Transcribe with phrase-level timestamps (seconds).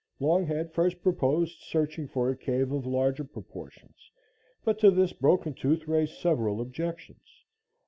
[0.19, 4.09] Longhead first proposed searching for a cave of larger proportions,
[4.63, 7.45] but to this Broken Tooth raised several objections.